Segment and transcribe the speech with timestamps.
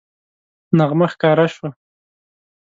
[0.77, 1.69] نغمه ښکاره شوه